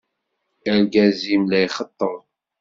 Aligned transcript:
Argaz-im 0.71 1.43
la 1.51 1.59
ixeṭṭeb. 1.67 2.15